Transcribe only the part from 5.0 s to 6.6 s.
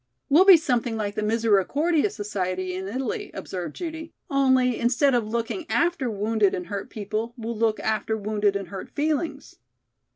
of looking after wounded